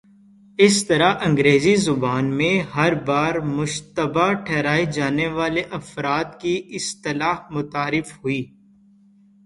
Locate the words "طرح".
0.87-1.11